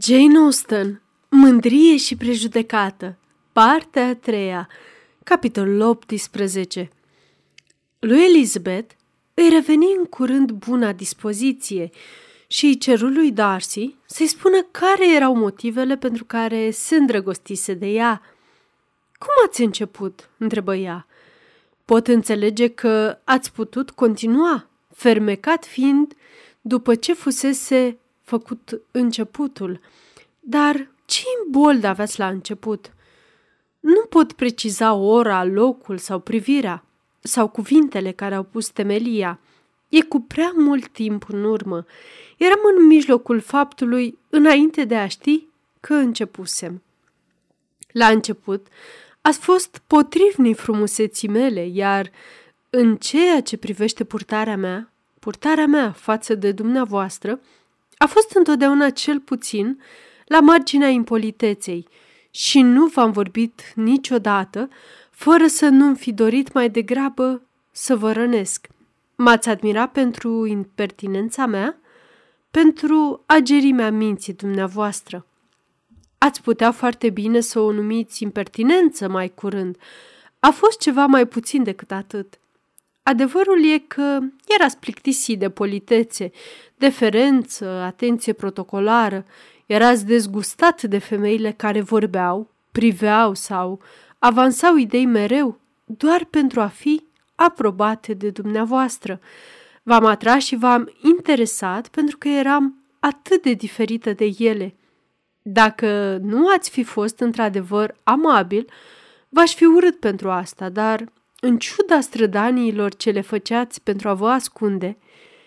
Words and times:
Jane 0.00 0.38
Austen, 0.38 1.02
Mândrie 1.28 1.96
și 1.96 2.16
prejudecată, 2.16 3.16
partea 3.52 4.06
a 4.06 4.14
treia, 4.14 4.68
capitolul 5.24 5.80
18 5.80 6.90
Lui 7.98 8.24
Elizabeth 8.24 8.94
îi 9.34 9.48
reveni 9.48 9.94
în 9.98 10.04
curând 10.04 10.50
buna 10.50 10.92
dispoziție 10.92 11.90
și 12.46 12.66
îi 12.66 12.78
ceru 12.78 13.06
lui 13.06 13.32
Darcy 13.32 13.94
să-i 14.06 14.26
spună 14.26 14.62
care 14.70 15.14
erau 15.14 15.34
motivele 15.34 15.96
pentru 15.96 16.24
care 16.24 16.70
se 16.70 16.96
îndrăgostise 16.96 17.74
de 17.74 17.86
ea. 17.86 18.22
Cum 19.18 19.30
ați 19.46 19.62
început?" 19.62 20.28
întrebă 20.38 20.76
ea. 20.76 21.06
Pot 21.84 22.06
înțelege 22.08 22.68
că 22.68 23.18
ați 23.24 23.52
putut 23.52 23.90
continua, 23.90 24.68
fermecat 24.94 25.64
fiind 25.64 26.14
după 26.60 26.94
ce 26.94 27.12
fusese 27.12 27.96
făcut 28.22 28.80
începutul. 28.90 29.80
Dar 30.40 30.88
ce 31.04 31.22
imbold 31.44 31.84
aveați 31.84 32.18
la 32.18 32.28
început? 32.28 32.92
Nu 33.80 34.04
pot 34.08 34.32
preciza 34.32 34.94
ora, 34.94 35.44
locul 35.44 35.98
sau 35.98 36.18
privirea 36.18 36.84
sau 37.20 37.48
cuvintele 37.48 38.12
care 38.12 38.34
au 38.34 38.42
pus 38.42 38.68
temelia. 38.68 39.38
E 39.88 40.02
cu 40.02 40.20
prea 40.20 40.52
mult 40.56 40.88
timp 40.88 41.24
în 41.28 41.44
urmă. 41.44 41.86
Eram 42.36 42.58
în 42.76 42.86
mijlocul 42.86 43.40
faptului 43.40 44.18
înainte 44.30 44.84
de 44.84 44.96
a 44.96 45.08
ști 45.08 45.46
că 45.80 45.94
începusem. 45.94 46.82
La 47.92 48.06
început, 48.06 48.66
ați 49.20 49.38
fost 49.38 49.82
potrivnii 49.86 50.54
frumuseții 50.54 51.28
mele, 51.28 51.66
iar 51.66 52.10
în 52.70 52.96
ceea 52.96 53.40
ce 53.40 53.56
privește 53.56 54.04
purtarea 54.04 54.56
mea, 54.56 54.92
purtarea 55.18 55.66
mea 55.66 55.92
față 55.92 56.34
de 56.34 56.52
dumneavoastră, 56.52 57.40
a 58.02 58.06
fost 58.06 58.34
întotdeauna 58.34 58.90
cel 58.90 59.20
puțin 59.20 59.80
la 60.24 60.40
marginea 60.40 60.88
impoliteței 60.88 61.88
și 62.30 62.60
nu 62.60 62.86
v-am 62.86 63.12
vorbit 63.12 63.72
niciodată 63.74 64.68
fără 65.10 65.46
să 65.46 65.68
nu-mi 65.68 65.96
fi 65.96 66.12
dorit 66.12 66.52
mai 66.52 66.70
degrabă 66.70 67.42
să 67.70 67.96
vă 67.96 68.12
rănesc. 68.12 68.66
M-ați 69.16 69.48
admirat 69.48 69.92
pentru 69.92 70.46
impertinența 70.46 71.46
mea? 71.46 71.76
Pentru 72.50 73.22
agerimea 73.26 73.90
minții 73.90 74.32
dumneavoastră. 74.32 75.26
Ați 76.18 76.42
putea 76.42 76.70
foarte 76.70 77.10
bine 77.10 77.40
să 77.40 77.58
o 77.58 77.72
numiți 77.72 78.22
impertinență 78.22 79.08
mai 79.08 79.28
curând. 79.34 79.76
A 80.38 80.50
fost 80.50 80.80
ceva 80.80 81.06
mai 81.06 81.26
puțin 81.26 81.62
decât 81.62 81.90
atât. 81.90 82.38
Adevărul 83.02 83.64
e 83.64 83.78
că 83.78 84.18
era 84.48 84.66
plictisit 84.80 85.38
de 85.38 85.50
politețe, 85.50 86.30
deferență, 86.76 87.66
atenție 87.66 88.32
protocolară, 88.32 89.24
erați 89.66 90.06
dezgustat 90.06 90.82
de 90.82 90.98
femeile 90.98 91.52
care 91.52 91.80
vorbeau, 91.80 92.50
priveau 92.72 93.34
sau 93.34 93.80
avansau 94.18 94.76
idei 94.76 95.06
mereu 95.06 95.60
doar 95.84 96.24
pentru 96.24 96.60
a 96.60 96.66
fi 96.66 97.04
aprobate 97.34 98.14
de 98.14 98.30
dumneavoastră. 98.30 99.20
V-am 99.82 100.04
atras 100.04 100.44
și 100.44 100.56
v-am 100.56 100.92
interesat 101.02 101.88
pentru 101.88 102.18
că 102.18 102.28
eram 102.28 102.84
atât 103.00 103.42
de 103.42 103.52
diferită 103.52 104.12
de 104.12 104.30
ele. 104.38 104.74
Dacă 105.42 106.18
nu 106.22 106.48
ați 106.48 106.70
fi 106.70 106.82
fost 106.82 107.20
într-adevăr 107.20 107.96
amabil, 108.02 108.70
v-aș 109.28 109.54
fi 109.54 109.64
urât 109.64 109.98
pentru 109.98 110.30
asta, 110.30 110.68
dar 110.68 111.04
în 111.44 111.58
ciuda 111.58 112.00
strădaniilor 112.00 112.94
ce 112.94 113.10
le 113.10 113.20
făceați 113.20 113.80
pentru 113.80 114.08
a 114.08 114.14
vă 114.14 114.28
ascunde, 114.28 114.96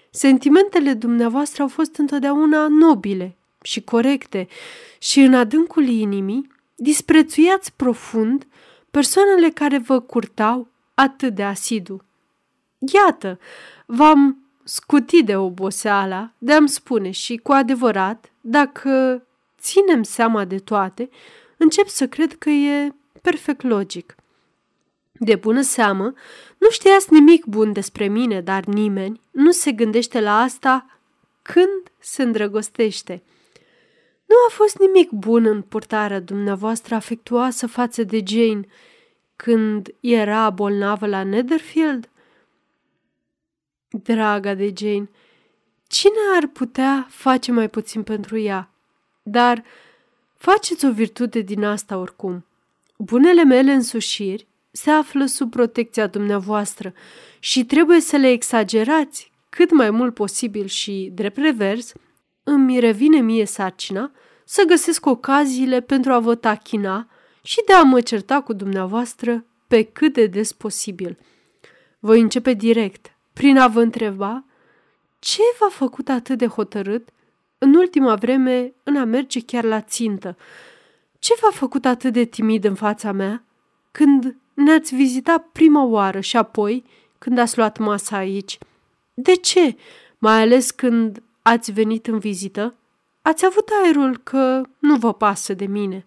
sentimentele 0.09 0.93
dumneavoastră 0.93 1.61
au 1.61 1.67
fost 1.67 1.95
întotdeauna 1.95 2.67
nobile 2.67 3.35
și 3.61 3.81
corecte 3.81 4.47
și 4.99 5.19
în 5.19 5.33
adâncul 5.33 5.87
inimii 5.87 6.51
disprețuiați 6.75 7.73
profund 7.73 8.47
persoanele 8.91 9.49
care 9.49 9.77
vă 9.77 9.99
curtau 9.99 10.67
atât 10.93 11.35
de 11.35 11.43
asidu. 11.43 12.03
Iată, 12.93 13.39
v-am 13.85 14.37
scutit 14.63 15.25
de 15.25 15.37
oboseala 15.37 16.31
de 16.37 16.53
a-mi 16.53 16.69
spune 16.69 17.11
și, 17.11 17.37
cu 17.37 17.51
adevărat, 17.51 18.31
dacă 18.41 19.23
ținem 19.59 20.03
seama 20.03 20.45
de 20.45 20.57
toate, 20.57 21.09
încep 21.57 21.87
să 21.87 22.07
cred 22.07 22.37
că 22.37 22.49
e 22.49 22.93
perfect 23.21 23.63
logic. 23.63 24.15
De 25.19 25.35
bună 25.35 25.61
seamă, 25.61 26.13
nu 26.57 26.69
știați 26.69 27.13
nimic 27.13 27.45
bun 27.45 27.71
despre 27.71 28.07
mine, 28.07 28.41
dar 28.41 28.63
nimeni 28.63 29.21
nu 29.31 29.51
se 29.51 29.71
gândește 29.71 30.21
la 30.21 30.39
asta 30.39 30.99
când 31.41 31.91
se 31.99 32.23
îndrăgostește. 32.23 33.23
Nu 34.25 34.35
a 34.47 34.51
fost 34.51 34.77
nimic 34.77 35.11
bun 35.11 35.45
în 35.45 35.61
purtarea 35.61 36.19
dumneavoastră 36.19 36.95
afectuoasă 36.95 37.67
față 37.67 38.03
de 38.03 38.23
Jane 38.25 38.67
când 39.35 39.95
era 39.99 40.49
bolnavă 40.49 41.07
la 41.07 41.23
Netherfield? 41.23 42.09
Draga 43.89 44.53
de 44.53 44.73
Jane, 44.77 45.09
cine 45.87 46.19
ar 46.35 46.47
putea 46.47 47.07
face 47.09 47.51
mai 47.51 47.69
puțin 47.69 48.03
pentru 48.03 48.37
ea? 48.37 48.69
Dar 49.23 49.63
faceți 50.33 50.85
o 50.85 50.91
virtute 50.91 51.39
din 51.39 51.63
asta 51.63 51.97
oricum. 51.97 52.45
Bunele 52.97 53.43
mele 53.43 53.71
însușiri 53.71 54.47
se 54.75 54.89
află 54.89 55.25
sub 55.25 55.49
protecția 55.49 56.07
dumneavoastră 56.07 56.93
și 57.39 57.65
trebuie 57.65 57.99
să 57.99 58.15
le 58.15 58.29
exagerați 58.29 59.31
cât 59.49 59.71
mai 59.71 59.89
mult 59.89 60.13
posibil 60.13 60.65
și, 60.65 61.11
drept 61.13 61.37
revers, 61.37 61.93
îmi 62.43 62.79
revine 62.79 63.19
mie 63.19 63.45
sarcina 63.45 64.11
să 64.45 64.63
găsesc 64.67 65.05
ocaziile 65.05 65.81
pentru 65.81 66.11
a 66.11 66.19
vă 66.19 66.35
tachina 66.35 67.07
și 67.43 67.61
de 67.65 67.73
a 67.73 67.81
mă 67.81 68.01
certa 68.01 68.41
cu 68.41 68.53
dumneavoastră 68.53 69.45
pe 69.67 69.83
cât 69.83 70.13
de 70.13 70.27
des 70.27 70.53
posibil. 70.53 71.17
Voi 71.99 72.21
începe 72.21 72.53
direct, 72.53 73.11
prin 73.33 73.57
a 73.57 73.67
vă 73.67 73.81
întreba 73.81 74.45
ce 75.19 75.41
v-a 75.59 75.69
făcut 75.69 76.09
atât 76.09 76.37
de 76.37 76.47
hotărât 76.47 77.09
în 77.57 77.75
ultima 77.75 78.15
vreme 78.15 78.73
în 78.83 78.95
a 78.95 79.03
merge 79.03 79.41
chiar 79.41 79.63
la 79.63 79.81
țintă? 79.81 80.37
Ce 81.19 81.33
v-a 81.41 81.51
făcut 81.51 81.85
atât 81.85 82.13
de 82.13 82.23
timid 82.23 82.63
în 82.63 82.75
fața 82.75 83.11
mea 83.11 83.43
când 83.91 84.37
ne-ați 84.55 84.95
vizitat 84.95 85.45
prima 85.51 85.83
oară 85.83 86.19
și 86.19 86.37
apoi 86.37 86.83
când 87.17 87.37
ați 87.37 87.57
luat 87.57 87.77
masa 87.77 88.17
aici? 88.17 88.57
De 89.13 89.35
ce? 89.35 89.77
Mai 90.17 90.41
ales 90.41 90.71
când 90.71 91.23
ați 91.41 91.71
venit 91.71 92.07
în 92.07 92.19
vizită, 92.19 92.75
ați 93.21 93.45
avut 93.45 93.69
aerul 93.83 94.17
că 94.17 94.61
nu 94.79 94.95
vă 94.95 95.13
pasă 95.13 95.53
de 95.53 95.65
mine. 95.65 96.05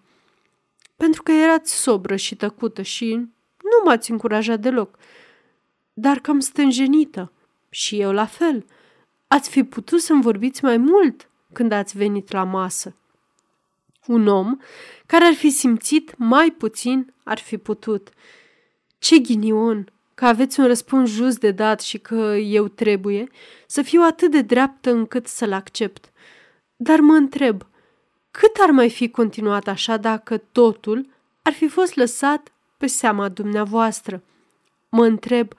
Pentru 0.95 1.23
că 1.23 1.31
erați 1.31 1.73
sobră 1.73 2.15
și 2.15 2.35
tăcută 2.35 2.81
și 2.81 3.15
nu 3.61 3.83
m-ați 3.85 4.11
încurajat 4.11 4.59
deloc, 4.59 4.97
dar 5.93 6.19
cam 6.19 6.39
stânjenită. 6.39 7.31
Și 7.69 7.99
eu 7.99 8.11
la 8.11 8.25
fel. 8.25 8.65
Ați 9.27 9.49
fi 9.49 9.63
putut 9.63 10.01
să-mi 10.01 10.21
vorbiți 10.21 10.63
mai 10.63 10.77
mult 10.77 11.29
când 11.53 11.71
ați 11.71 11.97
venit 11.97 12.31
la 12.31 12.43
masă. 12.43 12.95
Un 14.09 14.27
om 14.27 14.57
care 15.05 15.25
ar 15.25 15.33
fi 15.33 15.49
simțit 15.49 16.13
mai 16.17 16.51
puțin 16.51 17.13
ar 17.23 17.39
fi 17.39 17.57
putut. 17.57 18.09
Ce 18.99 19.17
ghinion! 19.17 19.91
Că 20.13 20.25
aveți 20.25 20.59
un 20.59 20.65
răspuns 20.65 21.09
just 21.09 21.39
de 21.39 21.51
dat 21.51 21.81
și 21.81 21.97
că 21.97 22.35
eu 22.35 22.67
trebuie 22.67 23.27
să 23.67 23.81
fiu 23.81 24.01
atât 24.01 24.31
de 24.31 24.41
dreaptă 24.41 24.91
încât 24.91 25.27
să-l 25.27 25.53
accept. 25.53 26.11
Dar 26.75 26.99
mă 26.99 27.13
întreb, 27.13 27.67
cât 28.31 28.51
ar 28.59 28.69
mai 28.69 28.89
fi 28.89 29.09
continuat 29.09 29.67
așa 29.67 29.97
dacă 29.97 30.37
totul 30.37 31.07
ar 31.41 31.53
fi 31.53 31.67
fost 31.67 31.95
lăsat 31.95 32.51
pe 32.77 32.87
seama 32.87 33.29
dumneavoastră? 33.29 34.23
Mă 34.89 35.05
întreb, 35.05 35.53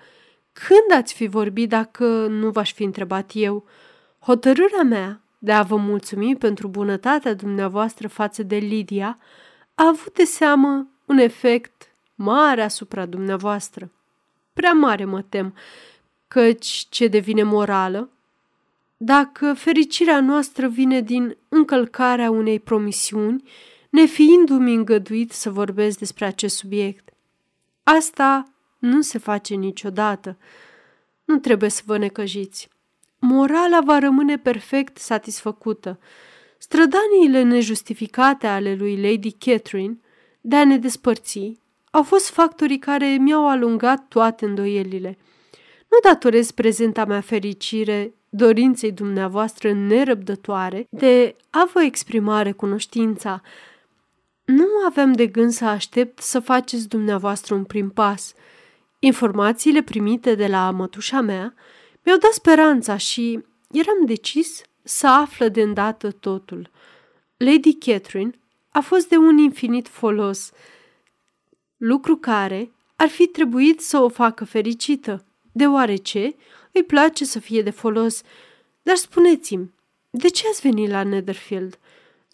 când 0.53 0.99
ați 1.01 1.15
fi 1.15 1.27
vorbit 1.27 1.69
dacă 1.69 2.27
nu 2.27 2.51
v-aș 2.51 2.73
fi 2.73 2.83
întrebat 2.83 3.31
eu? 3.35 3.65
Hotărârea 4.19 4.83
mea 4.83 5.21
de 5.43 5.53
a 5.53 5.63
vă 5.63 5.77
mulțumi 5.77 6.37
pentru 6.37 6.69
bunătatea 6.69 7.35
dumneavoastră 7.35 8.09
față 8.09 8.43
de 8.43 8.57
Lidia 8.57 9.19
a 9.75 9.87
avut 9.87 10.15
de 10.15 10.25
seamă 10.25 10.89
un 11.05 11.19
efect 11.19 11.93
mare 12.15 12.63
asupra 12.63 13.07
dumneavoastră. 13.07 13.91
Prea 14.53 14.73
mare, 14.73 15.05
mă 15.05 15.23
tem, 15.23 15.55
căci 16.29 16.87
ce 16.89 17.07
devine 17.07 17.43
morală, 17.43 18.11
dacă 18.97 19.55
fericirea 19.55 20.21
noastră 20.21 20.69
vine 20.69 21.01
din 21.01 21.37
încălcarea 21.49 22.31
unei 22.31 22.61
promisiuni, 22.61 23.43
nefiindu-mi 23.91 24.75
îngăduit 24.75 25.33
să 25.33 25.51
vorbesc 25.51 25.99
despre 25.99 26.25
acest 26.25 26.57
subiect. 26.57 27.09
Asta 27.83 28.53
nu 28.79 29.01
se 29.01 29.19
face 29.19 29.55
niciodată. 29.55 30.37
Nu 31.25 31.39
trebuie 31.39 31.71
să 31.71 31.83
vă 31.87 31.99
necăjiți 31.99 32.69
morala 33.21 33.81
va 33.85 33.99
rămâne 33.99 34.39
perfect 34.39 34.99
satisfăcută. 34.99 35.99
Strădaniile 36.59 37.43
nejustificate 37.43 38.47
ale 38.47 38.75
lui 38.75 39.01
Lady 39.01 39.33
Catherine 39.33 39.99
de 40.41 40.57
a 40.57 40.65
ne 40.65 40.79
despărți 40.79 41.59
au 41.91 42.03
fost 42.03 42.29
factorii 42.29 42.79
care 42.79 43.07
mi-au 43.07 43.49
alungat 43.49 44.05
toate 44.09 44.45
îndoielile. 44.45 45.19
Nu 45.89 45.99
datorez 46.03 46.51
prezenta 46.51 47.05
mea 47.05 47.21
fericire 47.21 48.15
dorinței 48.29 48.93
dumneavoastră 48.93 49.73
nerăbdătoare 49.73 50.87
de 50.91 51.37
a 51.51 51.71
vă 51.73 51.83
exprima 51.83 52.43
recunoștința. 52.43 53.43
Nu 54.45 54.67
aveam 54.87 55.13
de 55.13 55.27
gând 55.27 55.53
să 55.53 55.65
aștept 55.65 56.21
să 56.21 56.41
faceți 56.41 56.89
dumneavoastră 56.89 57.55
un 57.55 57.65
prim 57.65 57.91
pas. 57.91 58.35
Informațiile 58.99 59.83
primite 59.83 60.35
de 60.35 60.47
la 60.47 60.71
mătușa 60.71 61.21
mea 61.21 61.55
mi-au 62.05 62.19
dat 62.19 62.33
speranța 62.33 62.97
și 62.97 63.45
eram 63.71 64.05
decis 64.07 64.63
să 64.83 65.07
află 65.07 65.49
de 65.49 65.63
îndată 65.63 66.11
totul. 66.11 66.71
Lady 67.37 67.75
Catherine 67.75 68.39
a 68.71 68.81
fost 68.81 69.09
de 69.09 69.17
un 69.17 69.39
infinit 69.39 69.89
folos, 69.89 70.51
lucru 71.77 72.17
care 72.17 72.71
ar 72.97 73.09
fi 73.09 73.27
trebuit 73.27 73.81
să 73.81 73.99
o 73.99 74.09
facă 74.09 74.45
fericită, 74.45 75.25
deoarece 75.53 76.35
îi 76.73 76.83
place 76.83 77.25
să 77.25 77.39
fie 77.39 77.63
de 77.63 77.71
folos. 77.71 78.23
Dar 78.83 78.97
spuneți-mi, 78.97 79.73
de 80.11 80.29
ce 80.29 80.49
ați 80.49 80.61
venit 80.61 80.91
la 80.91 81.03
Netherfield? 81.03 81.79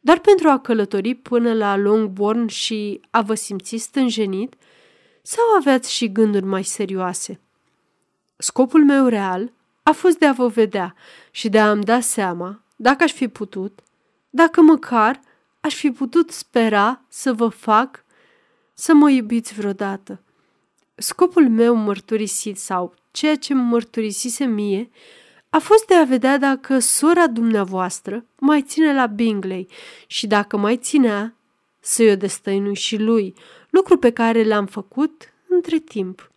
Doar 0.00 0.18
pentru 0.18 0.48
a 0.48 0.58
călători 0.58 1.14
până 1.14 1.54
la 1.54 1.76
Longbourn 1.76 2.46
și 2.46 3.00
a 3.10 3.22
vă 3.22 3.34
simți 3.34 3.76
stânjenit? 3.76 4.54
Sau 5.22 5.44
aveați 5.58 5.92
și 5.92 6.12
gânduri 6.12 6.44
mai 6.44 6.64
serioase? 6.64 7.40
Scopul 8.36 8.84
meu 8.84 9.06
real 9.06 9.52
a 9.82 9.92
fost 9.92 10.18
de 10.18 10.26
a 10.26 10.32
vă 10.32 10.46
vedea 10.46 10.94
și 11.30 11.48
de 11.48 11.58
a-mi 11.58 11.84
da 11.84 12.00
seama, 12.00 12.62
dacă 12.76 13.02
aș 13.02 13.12
fi 13.12 13.28
putut, 13.28 13.80
dacă 14.30 14.60
măcar 14.60 15.20
aș 15.60 15.74
fi 15.74 15.90
putut 15.90 16.30
spera 16.30 17.00
să 17.08 17.32
vă 17.32 17.48
fac 17.48 18.04
să 18.74 18.94
mă 18.94 19.10
iubiți 19.10 19.54
vreodată. 19.54 20.20
Scopul 20.94 21.48
meu 21.48 21.74
mărturisit 21.74 22.58
sau 22.58 22.94
ceea 23.10 23.36
ce 23.36 23.54
mărturisise 23.54 24.44
mie 24.44 24.90
a 25.50 25.58
fost 25.58 25.86
de 25.86 25.94
a 25.94 26.04
vedea 26.04 26.38
dacă 26.38 26.78
sora 26.78 27.26
dumneavoastră 27.26 28.24
mai 28.38 28.62
ține 28.62 28.94
la 28.94 29.06
Bingley 29.06 29.68
și 30.06 30.26
dacă 30.26 30.56
mai 30.56 30.76
ținea, 30.76 31.34
să-i 31.80 32.10
o 32.10 32.16
destăinui 32.16 32.74
și 32.74 32.96
lui, 32.96 33.34
lucru 33.70 33.98
pe 33.98 34.10
care 34.10 34.44
l-am 34.44 34.66
făcut 34.66 35.32
între 35.48 35.78
timp. 35.78 36.30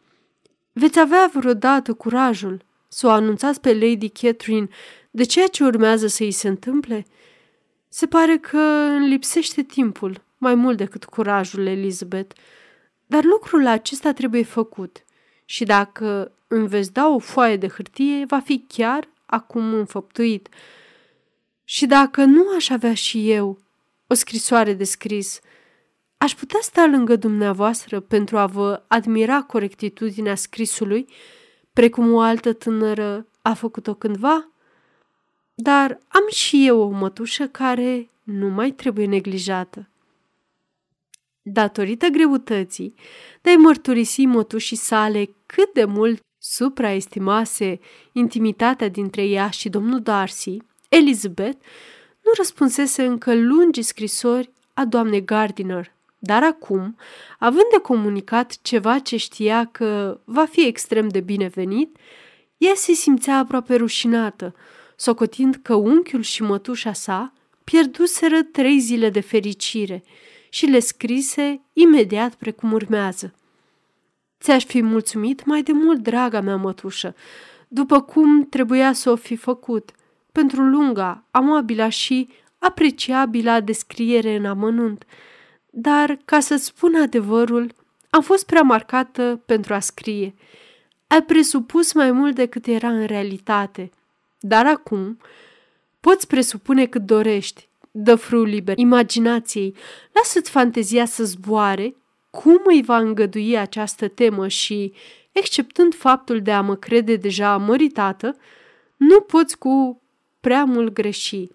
Veți 0.71 0.99
avea 0.99 1.31
vreodată 1.33 1.93
curajul 1.93 2.61
să 2.87 3.07
o 3.07 3.09
anunțați 3.09 3.61
pe 3.61 3.73
Lady 3.73 4.09
Catherine 4.09 4.67
de 5.11 5.23
ceea 5.23 5.47
ce 5.47 5.63
urmează 5.63 6.07
să 6.07 6.23
îi 6.23 6.31
se 6.31 6.47
întâmple? 6.47 7.05
Se 7.89 8.07
pare 8.07 8.37
că 8.37 8.57
îmi 8.95 9.07
lipsește 9.07 9.61
timpul, 9.61 10.21
mai 10.37 10.55
mult 10.55 10.77
decât 10.77 11.05
curajul, 11.05 11.65
Elizabeth. 11.65 12.35
Dar 13.05 13.23
lucrul 13.23 13.67
acesta 13.67 14.13
trebuie 14.13 14.43
făcut 14.43 15.03
și 15.45 15.63
dacă 15.63 16.31
îmi 16.47 16.67
veți 16.67 16.93
da 16.93 17.07
o 17.07 17.19
foaie 17.19 17.57
de 17.57 17.67
hârtie, 17.67 18.25
va 18.27 18.39
fi 18.39 18.65
chiar 18.67 19.07
acum 19.25 19.73
înfăptuit. 19.73 20.49
Și 21.63 21.85
dacă 21.85 22.23
nu 22.23 22.45
aș 22.55 22.69
avea 22.69 22.93
și 22.93 23.31
eu 23.31 23.59
o 24.07 24.13
scrisoare 24.13 24.73
de 24.73 24.83
scris, 24.83 25.39
aș 26.19 26.33
putea 26.35 26.59
sta 26.61 26.85
lângă 26.85 27.15
dumneavoastră 27.15 27.99
pentru 27.99 28.37
a 28.37 28.45
vă 28.45 28.83
admira 28.87 29.41
corectitudinea 29.41 30.35
scrisului, 30.35 31.07
precum 31.73 32.13
o 32.13 32.19
altă 32.19 32.53
tânără 32.53 33.27
a 33.41 33.53
făcut-o 33.53 33.93
cândva? 33.93 34.49
Dar 35.55 35.99
am 36.07 36.23
și 36.29 36.67
eu 36.67 36.81
o 36.81 36.89
mătușă 36.89 37.47
care 37.47 38.09
nu 38.23 38.47
mai 38.47 38.71
trebuie 38.71 39.05
neglijată. 39.05 39.89
Datorită 41.41 42.07
greutății 42.07 42.93
de 43.41 43.49
a 43.49 43.57
mărturisi 43.57 44.25
mătușii 44.25 44.77
sale 44.77 45.29
cât 45.45 45.73
de 45.73 45.85
mult 45.85 46.23
supraestimase 46.37 47.79
intimitatea 48.11 48.87
dintre 48.87 49.23
ea 49.23 49.49
și 49.49 49.69
domnul 49.69 50.01
Darcy, 50.01 50.57
Elizabeth 50.89 51.65
nu 52.23 52.31
răspunsese 52.37 53.05
încă 53.05 53.35
lungi 53.35 53.81
scrisori 53.81 54.51
a 54.73 54.85
doamnei 54.85 55.25
Gardiner, 55.25 55.91
dar 56.19 56.43
acum, 56.43 56.95
având 57.39 57.65
de 57.71 57.77
comunicat 57.77 58.57
ceva 58.61 58.99
ce 58.99 59.17
știa 59.17 59.65
că 59.65 60.19
va 60.23 60.45
fi 60.45 60.65
extrem 60.65 61.07
de 61.07 61.19
binevenit, 61.19 61.97
ea 62.57 62.73
se 62.75 62.93
simțea 62.93 63.37
aproape 63.37 63.75
rușinată, 63.75 64.55
socotind 64.95 65.59
că 65.61 65.73
unchiul 65.73 66.21
și 66.21 66.41
mătușa 66.41 66.93
sa 66.93 67.33
pierduseră 67.63 68.43
trei 68.43 68.79
zile 68.79 69.09
de 69.09 69.19
fericire 69.19 70.03
și 70.49 70.65
le 70.65 70.79
scrise 70.79 71.61
imediat 71.73 72.33
precum 72.33 72.71
urmează. 72.71 73.33
Ți-aș 74.39 74.65
fi 74.65 74.81
mulțumit 74.81 75.45
mai 75.45 75.63
de 75.63 75.71
mult, 75.71 75.99
draga 75.99 76.41
mea 76.41 76.55
mătușă, 76.55 77.15
după 77.67 78.01
cum 78.01 78.49
trebuia 78.49 78.93
să 78.93 79.09
o 79.09 79.15
fi 79.15 79.35
făcut, 79.35 79.91
pentru 80.31 80.63
lunga, 80.63 81.23
amabila 81.31 81.89
și 81.89 82.29
apreciabila 82.57 83.59
descriere 83.59 84.35
în 84.35 84.45
amănunt. 84.45 85.05
Dar, 85.69 86.19
ca 86.25 86.39
să-ți 86.39 86.65
spun 86.65 86.95
adevărul, 86.95 87.73
am 88.09 88.21
fost 88.21 88.45
prea 88.45 88.61
marcată 88.61 89.41
pentru 89.45 89.73
a 89.73 89.79
scrie. 89.79 90.33
Ai 91.07 91.23
presupus 91.23 91.93
mai 91.93 92.11
mult 92.11 92.35
decât 92.35 92.65
era 92.67 92.89
în 92.89 93.05
realitate. 93.05 93.91
Dar 94.39 94.65
acum 94.65 95.17
poți 95.99 96.27
presupune 96.27 96.85
cât 96.85 97.01
dorești. 97.01 97.67
Dă 97.91 98.15
frâu 98.15 98.43
liber 98.43 98.77
imaginației, 98.77 99.75
lasă-ți 100.13 100.49
fantezia 100.49 101.05
să 101.05 101.23
zboare 101.23 101.95
cum 102.29 102.61
îi 102.63 102.83
va 102.83 102.97
îngădui 102.97 103.57
această 103.57 104.07
temă 104.07 104.47
și, 104.47 104.93
exceptând 105.31 105.95
faptul 105.95 106.41
de 106.41 106.51
a 106.51 106.61
mă 106.61 106.75
crede 106.75 107.15
deja 107.15 107.57
măritată, 107.57 108.37
nu 108.97 109.21
poți 109.21 109.57
cu 109.57 110.01
prea 110.39 110.63
mult 110.63 110.93
greși. 110.93 111.47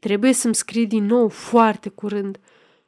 Trebuie 0.00 0.32
să-mi 0.32 0.54
scrii 0.54 0.86
din 0.86 1.04
nou 1.04 1.28
foarte 1.28 1.88
curând 1.88 2.38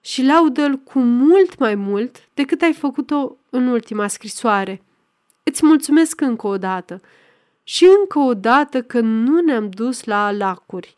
și 0.06 0.22
laudă-l 0.22 0.76
cu 0.76 0.98
mult 0.98 1.58
mai 1.58 1.74
mult 1.74 2.28
decât 2.34 2.62
ai 2.62 2.72
făcut-o 2.72 3.36
în 3.50 3.66
ultima 3.66 4.08
scrisoare. 4.08 4.82
Îți 5.42 5.66
mulțumesc 5.66 6.20
încă 6.20 6.46
o 6.46 6.58
dată 6.58 7.00
și 7.62 7.84
încă 8.00 8.18
o 8.18 8.34
dată 8.34 8.82
că 8.82 9.00
nu 9.00 9.40
ne-am 9.40 9.70
dus 9.70 10.04
la 10.04 10.30
lacuri. 10.30 10.94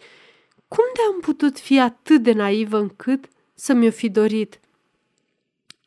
Cum 0.69 0.85
de-am 0.95 1.21
putut 1.21 1.59
fi 1.59 1.81
atât 1.81 2.23
de 2.23 2.33
naivă 2.33 2.79
încât 2.79 3.25
să 3.55 3.73
mi-o 3.73 3.91
fi 3.91 4.09
dorit? 4.09 4.61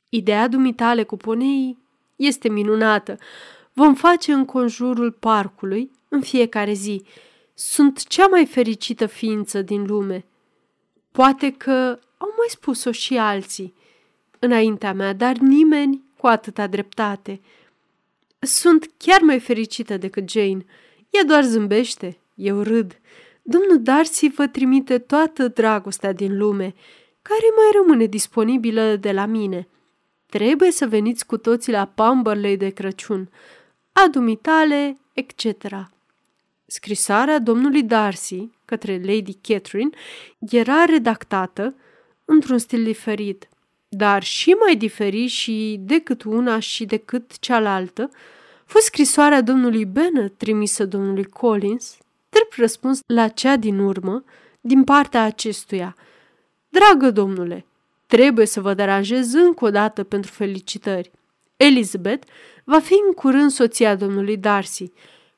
Ideea 0.10 0.48
dumitale 0.48 1.04
cu 1.04 1.18
ponei 1.18 1.78
este 2.16 2.50
minunată. 2.50 3.18
Vom 3.74 3.96
face 3.96 4.34
în 4.34 4.46
conjurul 4.46 5.12
parcului 5.12 5.92
în 6.08 6.22
fiecare 6.22 6.74
zi. 6.74 7.06
Sunt 7.54 8.08
cea 8.08 8.28
mai 8.28 8.46
fericită 8.46 9.06
ființă 9.06 9.62
din 9.62 9.86
lume. 9.86 10.26
Poate 11.12 11.52
că 11.52 12.00
au 12.22 12.34
mai 12.38 12.48
spus-o 12.50 12.92
și 12.92 13.18
alții 13.18 13.74
înaintea 14.40 14.94
mea, 14.94 15.14
dar 15.14 15.38
nimeni 15.38 16.04
cu 16.18 16.28
atâta 16.28 16.68
dreptate. 16.68 17.42
Sunt 18.40 18.92
chiar 18.98 19.22
mai 19.22 19.40
fericită 19.40 19.98
decât 19.98 20.30
Jane. 20.30 20.66
Ea 21.10 21.24
doar 21.24 21.44
zâmbește, 21.44 22.18
eu 22.36 22.62
râd. 22.62 23.00
Domnul 23.42 23.82
Darcy 23.82 24.30
vă 24.30 24.48
trimite 24.48 24.98
toată 24.98 25.48
dragostea 25.48 26.14
din 26.14 26.38
lume, 26.38 26.74
care 27.22 27.46
mai 27.56 27.82
rămâne 27.82 28.06
disponibilă 28.06 28.96
de 28.96 29.12
la 29.12 29.26
mine– 29.26 29.68
Trebuie 30.32 30.72
să 30.72 30.88
veniți 30.88 31.26
cu 31.26 31.38
toții 31.38 31.72
la 31.72 31.86
Pamberley 31.86 32.58
de 32.58 32.70
Crăciun, 32.70 33.30
a 33.92 34.08
dumitale, 34.12 34.98
etc. 35.14 35.46
Scrisarea 36.66 37.40
domnului 37.40 37.84
Darcy 37.84 38.50
către 38.66 39.02
Lady 39.04 39.34
Catherine 39.34 39.90
era 40.40 40.86
redactată 40.86 41.76
într-un 42.32 42.58
stil 42.58 42.84
diferit, 42.84 43.50
dar 43.90 44.24
și 44.24 44.50
mai 44.50 44.76
diferit 44.76 45.30
și 45.30 45.78
decât 45.80 46.24
una 46.24 46.60
și 46.60 46.86
decât 46.86 47.40
cealaltă, 47.40 48.10
fost 48.66 48.86
scrisoarea 48.86 49.42
domnului 49.42 49.86
Bennet 49.86 50.38
trimisă 50.38 50.86
domnului 50.86 51.26
Collins, 51.26 51.98
drept 52.30 52.56
răspuns 52.56 53.00
la 53.06 53.28
cea 53.28 53.56
din 53.56 53.80
urmă, 53.80 54.24
din 54.62 54.84
partea 54.84 55.24
acestuia. 55.24 55.96
Dragă 56.70 57.12
domnule, 57.12 57.66
Trebuie 58.12 58.46
să 58.46 58.62
vă 58.62 58.74
deranjez 58.74 59.34
încă 59.34 59.66
o 59.66 59.70
dată 59.70 60.04
pentru 60.04 60.32
felicitări. 60.32 61.12
Elizabeth 61.58 62.28
va 62.64 62.80
fi 62.80 62.94
în 63.08 63.14
curând 63.14 63.52
soția 63.52 63.96
domnului 63.96 64.38
Darcy. 64.38 64.92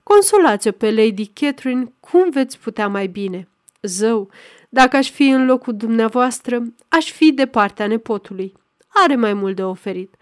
Consolați-o 0.04 0.72
pe 0.72 0.92
Lady 0.92 1.26
Catherine 1.26 1.94
cum 2.00 2.30
veți 2.30 2.60
putea 2.60 2.88
mai 2.88 3.08
bine. 3.08 3.48
Zău, 3.82 4.30
dacă 4.74 4.98
aș 4.98 5.12
fi 5.12 5.28
în 5.28 5.46
locul 5.46 5.76
dumneavoastră, 5.76 6.64
aș 6.88 7.12
fi 7.12 7.32
de 7.32 7.46
partea 7.46 7.88
nepotului. 7.88 8.54
Are 8.88 9.16
mai 9.16 9.34
mult 9.34 9.56
de 9.56 9.64
oferit. 9.64 10.16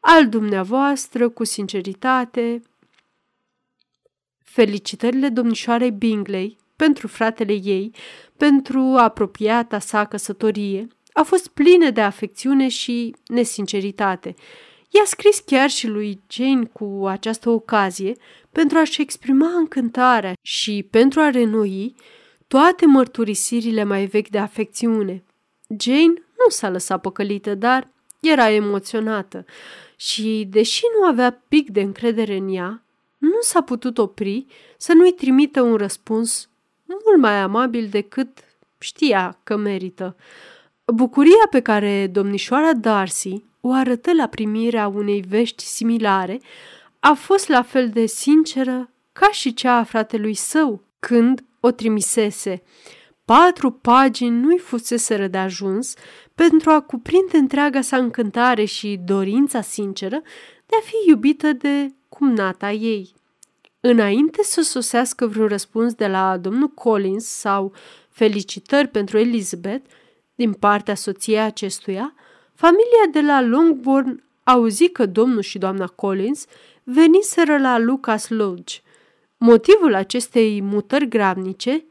Al 0.00 0.28
dumneavoastră, 0.28 1.28
cu 1.28 1.44
sinceritate. 1.44 2.62
Felicitările 4.44 5.28
domnișoarei 5.28 5.90
Bingley 5.90 6.56
pentru 6.76 7.06
fratele 7.06 7.52
ei, 7.52 7.94
pentru 8.36 8.80
apropiata 8.80 9.78
sa 9.78 10.04
căsătorie, 10.04 10.88
a 11.12 11.22
fost 11.22 11.48
plină 11.48 11.90
de 11.90 12.00
afecțiune 12.00 12.68
și 12.68 13.14
nesinceritate. 13.26 14.34
I-a 14.88 15.04
scris 15.04 15.38
chiar 15.38 15.70
și 15.70 15.86
lui 15.86 16.20
Jane 16.30 16.64
cu 16.64 17.06
această 17.06 17.50
ocazie 17.50 18.12
pentru 18.50 18.78
a-și 18.78 19.00
exprima 19.00 19.48
încântarea 19.56 20.32
și 20.42 20.86
pentru 20.90 21.20
a 21.20 21.30
renoi 21.30 21.94
toate 22.52 22.86
mărturisirile 22.86 23.84
mai 23.84 24.06
vechi 24.06 24.28
de 24.28 24.38
afecțiune. 24.38 25.24
Jane 25.78 26.14
nu 26.14 26.48
s-a 26.48 26.68
lăsat 26.70 27.00
păcălită, 27.00 27.54
dar 27.54 27.88
era 28.20 28.50
emoționată 28.50 29.44
și, 29.96 30.46
deși 30.50 30.82
nu 30.98 31.06
avea 31.06 31.42
pic 31.48 31.70
de 31.70 31.80
încredere 31.80 32.36
în 32.36 32.54
ea, 32.54 32.82
nu 33.18 33.40
s-a 33.40 33.60
putut 33.60 33.98
opri 33.98 34.46
să 34.76 34.92
nu-i 34.92 35.12
trimită 35.12 35.62
un 35.62 35.76
răspuns 35.76 36.48
mult 36.84 37.20
mai 37.20 37.40
amabil 37.40 37.88
decât 37.90 38.38
știa 38.78 39.38
că 39.42 39.56
merită. 39.56 40.16
Bucuria 40.84 41.46
pe 41.50 41.60
care 41.60 42.06
domnișoara 42.06 42.72
Darcy 42.72 43.44
o 43.60 43.72
arătă 43.72 44.12
la 44.12 44.26
primirea 44.26 44.86
unei 44.88 45.24
vești 45.28 45.64
similare 45.64 46.40
a 47.00 47.12
fost 47.12 47.48
la 47.48 47.62
fel 47.62 47.88
de 47.88 48.06
sinceră 48.06 48.90
ca 49.12 49.30
și 49.30 49.54
cea 49.54 49.76
a 49.76 49.84
fratelui 49.84 50.34
său 50.34 50.82
când 50.98 51.44
o 51.64 51.70
trimisese. 51.70 52.62
Patru 53.24 53.70
pagini 53.70 54.40
nu-i 54.40 54.58
fusese 54.58 55.26
de 55.26 55.38
ajuns 55.38 55.94
pentru 56.34 56.70
a 56.70 56.80
cuprinde 56.80 57.36
întreaga 57.36 57.80
sa 57.80 57.96
încântare 57.96 58.64
și 58.64 59.00
dorința 59.04 59.60
sinceră 59.60 60.22
de 60.66 60.76
a 60.78 60.82
fi 60.84 61.08
iubită 61.08 61.52
de 61.52 61.92
cumnata 62.08 62.70
ei. 62.70 63.14
Înainte 63.80 64.42
să 64.42 64.62
sosească 64.62 65.26
vreun 65.26 65.48
răspuns 65.48 65.94
de 65.94 66.06
la 66.06 66.36
domnul 66.36 66.68
Collins 66.68 67.24
sau 67.24 67.72
felicitări 68.08 68.88
pentru 68.88 69.18
Elizabeth 69.18 69.90
din 70.34 70.52
partea 70.52 70.94
soției 70.94 71.40
acestuia, 71.40 72.14
familia 72.54 73.06
de 73.12 73.20
la 73.20 73.42
Longbourn 73.42 74.24
auzi 74.44 74.88
că 74.88 75.06
domnul 75.06 75.42
și 75.42 75.58
doamna 75.58 75.86
Collins 75.86 76.44
veniseră 76.82 77.58
la 77.58 77.78
Lucas 77.78 78.28
Lodge. 78.28 78.78
Motivul 79.44 79.94
acestei 79.94 80.60
mutări 80.60 81.08
grabnice 81.08 81.84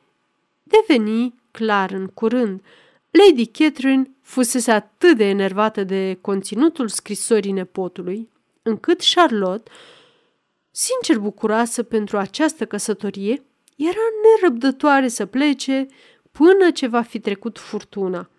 deveni 0.64 1.34
clar 1.52 1.92
în 1.92 2.08
curând. 2.08 2.62
Lady 3.10 3.46
Catherine 3.46 4.12
fusese 4.22 4.72
atât 4.72 5.18
de 5.18 5.24
enervată 5.24 5.84
de 5.84 6.18
conținutul 6.22 6.88
scrisorii 6.88 7.52
nepotului, 7.52 8.30
încât 8.62 9.02
Charlotte, 9.14 9.72
sincer 10.72 11.20
bucuroasă 11.20 11.84
pentru 11.84 12.18
această 12.18 12.66
căsătorie, 12.66 13.44
era 13.76 14.06
nerăbdătoare 14.24 15.08
să 15.08 15.26
plece 15.26 15.88
până 16.32 16.72
ce 16.74 16.88
va 16.88 17.02
fi 17.02 17.20
trecut 17.20 17.60
furtuna. 17.60 18.30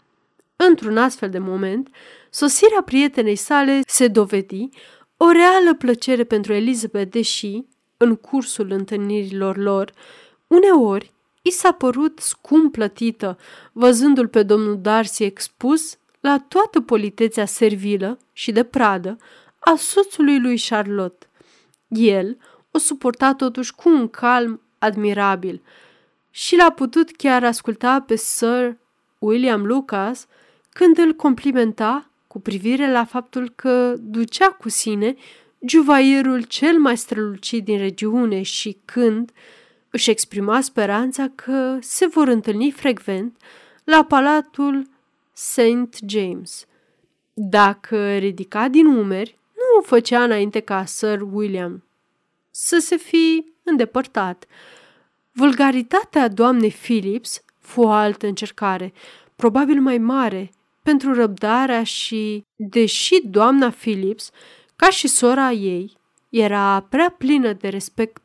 Într-un 0.57 0.99
astfel 0.99 1.31
de 1.31 1.38
moment, 1.38 1.88
sosirea 2.31 2.83
prietenei 2.83 3.37
sale 3.37 3.81
se 3.87 4.09
dovedi 4.09 4.69
o 5.16 5.31
reală 5.31 5.75
plăcere 5.75 6.25
pentru 6.25 6.52
Elizabeth, 6.52 7.11
deși, 7.11 7.64
în 8.02 8.16
cursul 8.16 8.71
întâlnirilor 8.71 9.56
lor, 9.56 9.92
uneori 10.47 11.12
i 11.42 11.50
s-a 11.50 11.73
părut 11.73 12.18
scump 12.18 12.73
plătită, 12.73 13.38
văzându-l 13.73 14.28
pe 14.28 14.42
domnul 14.42 14.78
Darcy 14.80 15.25
expus 15.25 15.99
la 16.21 16.44
toată 16.49 16.80
politețea 16.80 17.44
servilă 17.44 18.18
și 18.32 18.52
de 18.52 18.62
pradă 18.62 19.16
a 19.59 19.75
soțului 19.76 20.40
lui 20.40 20.59
Charlotte. 20.68 21.26
El 21.88 22.38
o 22.71 22.78
suporta 22.78 23.35
totuși 23.35 23.75
cu 23.75 23.88
un 23.88 24.09
calm 24.09 24.61
admirabil 24.78 25.62
și 26.30 26.56
l-a 26.56 26.71
putut 26.71 27.16
chiar 27.16 27.44
asculta 27.44 28.00
pe 28.00 28.16
Sir 28.16 28.76
William 29.18 29.66
Lucas 29.66 30.26
când 30.68 30.99
îl 30.99 31.12
complimenta 31.12 32.11
cu 32.26 32.40
privire 32.40 32.90
la 32.90 33.04
faptul 33.04 33.52
că 33.56 33.94
ducea 33.99 34.49
cu 34.49 34.68
sine 34.68 35.14
juvaierul 35.66 36.42
cel 36.42 36.78
mai 36.78 36.97
strălucit 36.97 37.64
din 37.64 37.78
regiune 37.78 38.42
și 38.42 38.76
când 38.85 39.33
își 39.90 40.11
exprima 40.11 40.61
speranța 40.61 41.28
că 41.35 41.78
se 41.81 42.07
vor 42.07 42.28
întâlni 42.28 42.71
frecvent 42.71 43.37
la 43.85 44.04
palatul 44.04 44.88
St. 45.33 45.99
James. 46.07 46.66
Dacă 47.35 48.16
ridica 48.16 48.69
din 48.69 48.87
umeri, 48.87 49.38
nu 49.54 49.78
o 49.78 49.83
făcea 49.83 50.23
înainte 50.25 50.61
ca 50.61 50.85
Sir 50.85 51.21
William 51.33 51.85
să 52.50 52.78
se 52.78 52.97
fi 52.97 53.47
îndepărtat. 53.62 54.47
Vulgaritatea 55.33 56.28
doamnei 56.28 56.71
Phillips 56.71 57.42
fu 57.59 57.81
o 57.81 57.90
altă 57.90 58.26
încercare, 58.26 58.92
probabil 59.37 59.81
mai 59.81 59.99
mare, 59.99 60.50
pentru 60.83 61.14
răbdarea 61.14 61.85
și, 61.85 62.45
deși 62.57 63.21
doamna 63.26 63.71
Phillips, 63.71 64.31
ca 64.76 64.91
și 64.91 65.07
sora 65.07 65.50
ei, 65.50 65.97
era 66.29 66.87
prea 66.88 67.14
plină 67.19 67.52
de 67.52 67.69
respect 67.69 68.23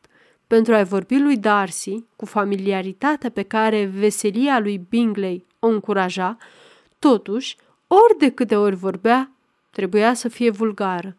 pentru 0.48 0.74
a-i 0.74 0.84
vorbi 0.84 1.20
lui 1.20 1.38
Darcy 1.38 2.04
cu 2.16 2.26
familiaritatea 2.26 3.32
pe 3.32 3.44
care 3.44 3.86
veselia 3.86 4.60
lui 4.60 4.86
Bingley 4.90 5.46
o 5.60 5.68
încuraja, 5.68 6.38
totuși, 7.00 7.58
ori 7.88 8.18
de 8.18 8.30
câte 8.30 8.56
ori 8.56 8.76
vorbea, 8.76 9.32
trebuia 9.70 10.14
să 10.14 10.28
fie 10.28 10.50
vulgară. 10.50 11.16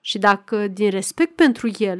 Și 0.00 0.18
dacă, 0.18 0.68
din 0.68 0.90
respect 0.90 1.34
pentru 1.34 1.70
el, 1.78 1.98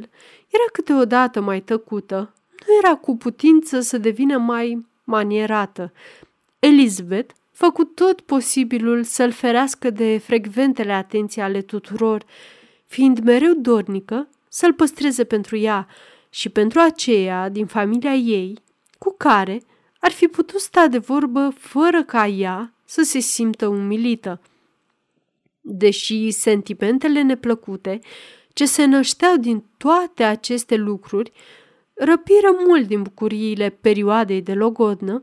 era 0.48 0.64
câteodată 0.72 1.40
mai 1.40 1.60
tăcută, 1.60 2.32
nu 2.66 2.74
era 2.82 2.96
cu 2.96 3.16
putință 3.16 3.80
să 3.80 3.98
devină 3.98 4.38
mai 4.38 4.86
manierată. 5.04 5.92
Elizabeth 6.58 7.34
făcut 7.54 7.94
tot 7.94 8.20
posibilul 8.20 9.02
să-l 9.02 9.30
ferească 9.30 9.90
de 9.90 10.18
frecventele 10.18 10.92
atenții 10.92 11.40
ale 11.40 11.60
tuturor, 11.60 12.24
fiind 12.86 13.18
mereu 13.18 13.52
dornică 13.54 14.28
să-l 14.48 14.72
păstreze 14.72 15.24
pentru 15.24 15.56
ea 15.56 15.86
și 16.30 16.48
pentru 16.48 16.80
aceea 16.80 17.48
din 17.48 17.66
familia 17.66 18.14
ei, 18.14 18.58
cu 18.98 19.14
care 19.18 19.62
ar 20.00 20.10
fi 20.10 20.26
putut 20.26 20.60
sta 20.60 20.86
de 20.86 20.98
vorbă 20.98 21.52
fără 21.58 22.02
ca 22.02 22.26
ea 22.26 22.74
să 22.84 23.02
se 23.02 23.18
simtă 23.18 23.66
umilită. 23.66 24.40
Deși 25.60 26.30
sentimentele 26.30 27.22
neplăcute 27.22 28.00
ce 28.52 28.66
se 28.66 28.84
nășteau 28.84 29.36
din 29.36 29.64
toate 29.76 30.22
aceste 30.22 30.76
lucruri 30.76 31.32
răpiră 31.94 32.56
mult 32.66 32.86
din 32.86 33.02
bucuriile 33.02 33.68
perioadei 33.80 34.42
de 34.42 34.54
logodnă, 34.54 35.22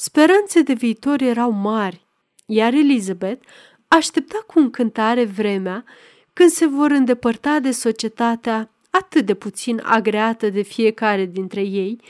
Speranțe 0.00 0.62
de 0.62 0.72
viitor 0.72 1.20
erau 1.20 1.50
mari, 1.50 2.06
iar 2.46 2.72
Elizabeth 2.72 3.48
aștepta 3.88 4.44
cu 4.46 4.58
încântare 4.58 5.24
vremea 5.24 5.84
când 6.32 6.50
se 6.50 6.66
vor 6.66 6.90
îndepărta 6.90 7.58
de 7.60 7.70
societatea 7.70 8.70
atât 8.90 9.26
de 9.26 9.34
puțin 9.34 9.80
agreată 9.84 10.50
de 10.50 10.62
fiecare 10.62 11.24
dintre 11.24 11.60
ei, 11.60 12.00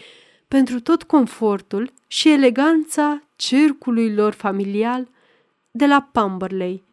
pentru 0.49 0.81
tot 0.81 1.03
confortul 1.03 1.93
și 2.07 2.33
eleganța 2.33 3.23
cercului 3.37 4.15
lor 4.15 4.33
familial 4.33 5.09
de 5.71 5.87
la 5.87 6.09
Pamberley. 6.13 6.85